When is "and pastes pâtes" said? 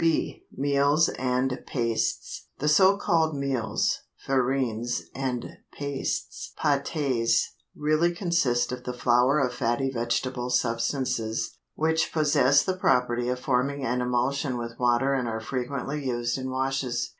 5.13-7.43